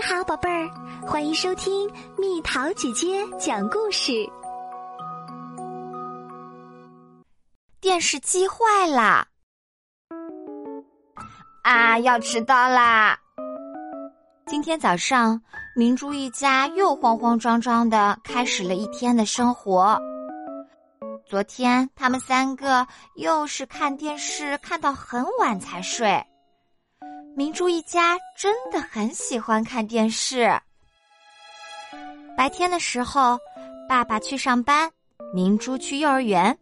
[0.00, 0.70] 你好，宝贝儿，
[1.06, 4.26] 欢迎收听蜜桃姐姐讲故事。
[7.82, 9.26] 电视机坏了，
[11.64, 13.18] 啊，要迟到啦！
[14.46, 15.38] 今天早上，
[15.76, 20.00] 明珠一家又慌慌张张的开始了一天的生活。
[21.26, 22.86] 昨天，他们三个
[23.16, 26.24] 又是看电视看到很晚才睡。
[27.36, 30.50] 明珠一家真的很喜欢看电视。
[32.36, 33.38] 白天的时候，
[33.88, 34.90] 爸爸去上班，
[35.32, 36.56] 明珠去幼儿园，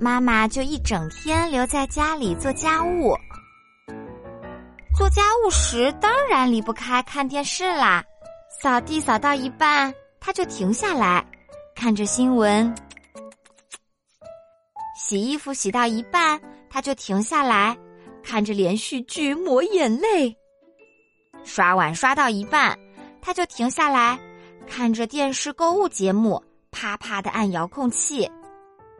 [0.00, 3.14] 妈妈就一整天留在家里做家务。
[4.96, 8.04] 做家务时当然离不开看电视啦。
[8.62, 11.24] 扫地扫到一半，他就停下来，
[11.74, 12.72] 看着新闻；
[14.96, 17.76] 洗衣服洗到一半，他就停下来。
[18.28, 20.36] 看着连续剧抹眼泪，
[21.44, 22.78] 刷碗刷到一半，
[23.22, 24.20] 他就停下来，
[24.66, 28.30] 看着电视购物节目，啪啪的按遥控器。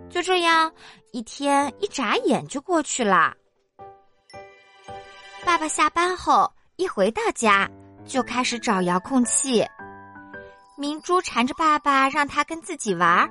[0.08, 0.72] 就这样，
[1.12, 3.34] 一天一眨眼就过去了。
[5.44, 7.68] 爸爸下班后一回到家，
[8.06, 9.62] 就开始找遥控器。
[10.78, 13.28] 明珠缠着爸爸让他跟自己玩，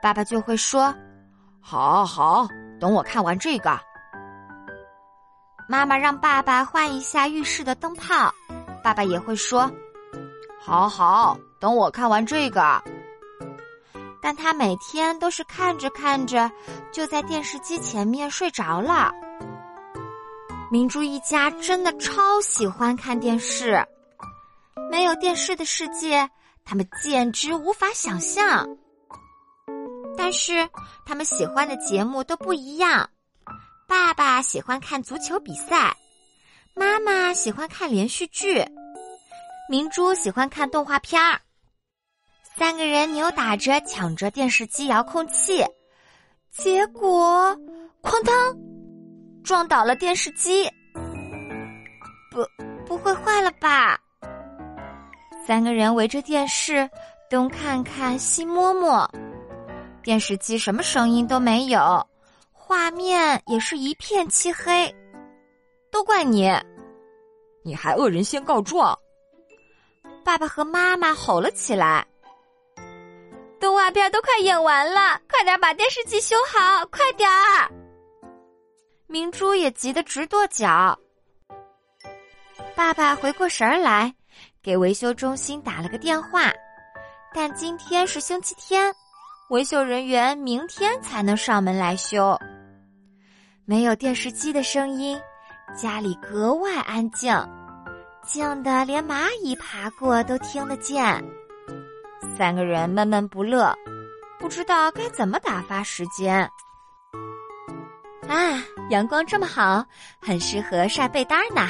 [0.00, 0.94] 爸爸就会说
[1.60, 2.48] ：“好好，
[2.80, 3.78] 等我看完这个。”
[5.68, 8.32] 妈妈让爸爸换一下浴室的灯泡，
[8.82, 9.70] 爸爸也会说
[10.60, 12.82] ：“好好，等我看完这个。”
[14.20, 16.50] 但他每天都是看着看着，
[16.92, 19.12] 就在电视机前面睡着了。
[20.70, 23.86] 明珠一家真的超喜欢看电视，
[24.90, 26.28] 没有电视的世界，
[26.64, 28.66] 他们简直无法想象。
[30.16, 30.68] 但是
[31.04, 33.08] 他们喜欢的节目都不一样。
[33.94, 35.96] 爸爸喜欢看足球比赛，
[36.74, 38.60] 妈妈喜欢看连续剧，
[39.70, 41.40] 明珠喜欢看动画片儿。
[42.56, 45.64] 三个人扭打着抢着电视机遥控器，
[46.50, 47.56] 结果
[48.02, 48.34] 哐当
[49.44, 50.68] 撞倒了电视机。
[52.32, 52.44] 不，
[52.84, 53.96] 不会坏了吧？
[55.46, 56.90] 三个人围着电视
[57.30, 59.08] 东看看西摸摸，
[60.02, 62.04] 电视机什么声音都没有。
[62.76, 64.92] 画面也是一片漆黑，
[65.92, 66.50] 都怪你！
[67.62, 68.98] 你还恶人先告状！
[70.24, 72.04] 爸爸和妈妈吼了起来。
[73.60, 77.70] 动画片都快演完了，快点把电视机修好，快点儿！
[79.06, 80.98] 明珠也急得直跺脚。
[82.74, 84.12] 爸爸回过神儿来，
[84.60, 86.52] 给维修中心打了个电话，
[87.32, 88.92] 但今天是星期天，
[89.50, 92.36] 维修人员明天才能上门来修。
[93.66, 95.18] 没有电视机的声音，
[95.74, 97.34] 家里格外安静，
[98.22, 101.02] 静的连蚂蚁爬过都听得见。
[102.36, 103.74] 三个人闷闷不乐，
[104.38, 106.46] 不知道该怎么打发时间。
[108.28, 109.82] 啊，阳光这么好，
[110.20, 111.66] 很适合晒被单呢。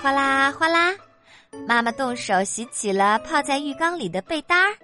[0.00, 0.94] 哗啦哗啦，
[1.68, 4.74] 妈妈动手洗起了泡在浴缸里的被单儿。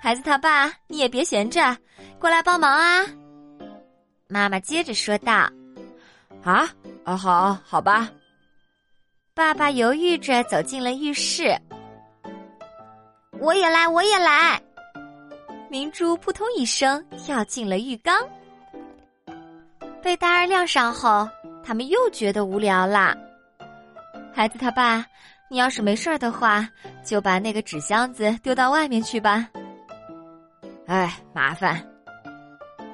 [0.00, 1.76] 孩子他爸，你也别闲着，
[2.20, 3.04] 过来帮忙啊！
[4.32, 5.46] 妈妈接着说道
[6.42, 6.66] ：“啊，
[7.04, 8.08] 啊，好，好吧。”
[9.34, 11.54] 爸爸犹豫着走进了浴室。
[13.38, 14.58] 我也来，我也来。
[15.68, 18.16] 明珠扑通一声跳进了浴缸。
[20.02, 21.28] 被大儿晾上后，
[21.62, 23.14] 他们又觉得无聊了。
[24.32, 25.04] 孩子他爸，
[25.50, 26.66] 你要是没事儿的话，
[27.04, 29.46] 就把那个纸箱子丢到外面去吧。
[30.86, 31.86] 哎，麻烦。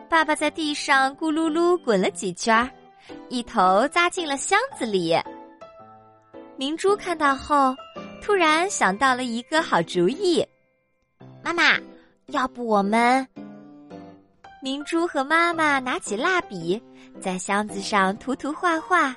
[0.09, 2.69] 爸爸在地上咕噜噜滚了几圈，
[3.29, 5.15] 一头扎进了箱子里。
[6.57, 7.77] 明珠看到后，
[8.23, 10.45] 突然想到了一个好主意
[11.45, 11.79] ：“妈妈，
[12.29, 13.27] 要不我们……”
[14.63, 16.83] 明珠和妈妈拿起蜡笔，
[17.21, 19.15] 在箱子上涂涂画画，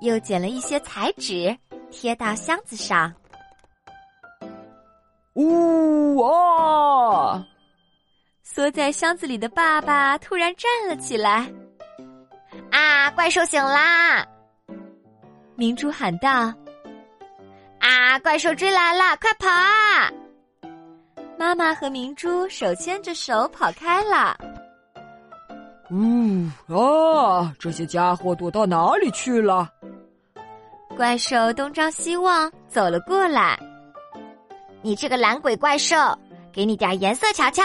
[0.00, 1.54] 又捡了一些彩纸
[1.90, 3.12] 贴到箱子上。
[5.34, 7.46] 呜啊！
[8.54, 11.50] 缩在箱子里的爸爸突然站了起来
[12.70, 14.26] ，“啊，怪兽醒啦！”
[15.56, 16.52] 明珠喊道
[17.80, 20.12] ，“啊，怪兽追来了，快跑啊！”
[21.38, 24.36] 妈妈和明珠手牵着手跑开了。
[25.90, 27.54] 呜啊！
[27.58, 29.66] 这些家伙躲到哪里去了？
[30.94, 33.58] 怪兽东张西望走了过来
[34.82, 35.96] ，“你这个懒鬼怪兽，
[36.52, 37.62] 给你点颜色瞧瞧。”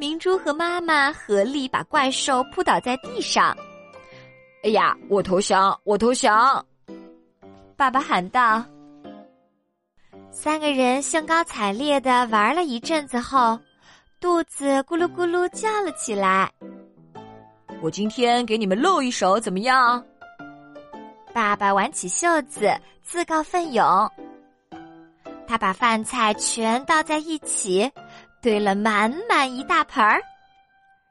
[0.00, 3.54] 明珠和妈妈合力把怪兽扑倒在地上。
[4.64, 5.78] 哎呀，我投降！
[5.84, 6.64] 我投降！
[7.76, 8.64] 爸爸喊道
[10.32, 13.58] ：“三个人兴高采烈的玩了一阵子后，
[14.22, 16.50] 肚子咕噜咕噜叫了起来。
[17.82, 20.02] 我今天给你们露一手，怎么样？
[21.34, 24.10] 爸爸挽起袖子，自告奋勇。
[25.46, 27.90] 他把饭菜全倒在一起，
[28.42, 30.20] 堆了满满一大盆儿，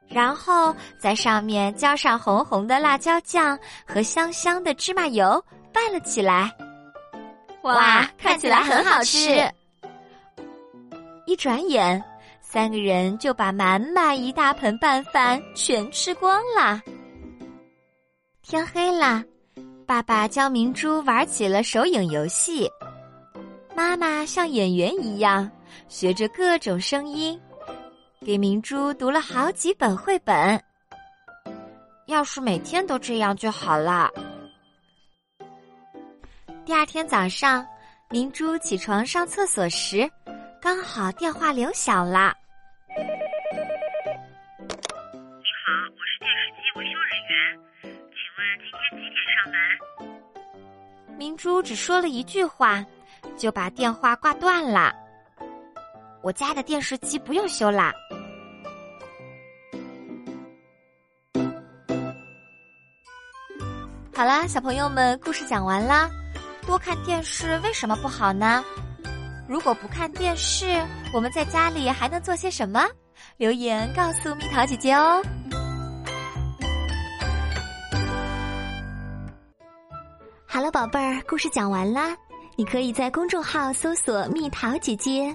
[0.08, 5.42] 然后在上面浇上红红的辣椒酱和香香的芝麻油，
[5.72, 6.50] 拌了起来。
[7.62, 9.48] 哇，看起来很好吃！
[11.26, 12.02] 一转眼，
[12.40, 16.80] 三个人就把满满一大盆拌饭全吃光了。
[18.42, 19.22] 天黑了，
[19.86, 22.68] 爸爸教明珠玩起了手影游戏，
[23.76, 25.48] 妈妈像演员一样
[25.88, 27.40] 学着各种声音，
[28.24, 30.62] 给明珠读了好几本绘本。
[32.06, 34.10] 要是每天都这样就好了。
[36.64, 37.66] 第二天早上，
[38.08, 40.10] 明珠起床上厕所时，
[40.60, 42.34] 刚好电话铃响了。
[42.96, 43.02] 你
[45.64, 47.32] 好，我是电视机维修人员，
[48.10, 51.16] 请问今天几点上门？
[51.16, 52.84] 明珠只说了一句话，
[53.36, 54.94] 就把电话挂断了。
[56.22, 57.92] 我家的电视机不用修啦。
[64.14, 66.10] 好啦，小朋友们，故事讲完啦。
[66.66, 68.62] 多看电视为什么不好呢？
[69.48, 70.66] 如果不看电视，
[71.14, 72.86] 我们在家里还能做些什么？
[73.38, 75.22] 留言告诉蜜桃姐姐哦。
[80.46, 82.14] 好了，宝贝儿，故事讲完啦。
[82.56, 85.34] 你可以在公众号搜索“蜜桃姐姐”，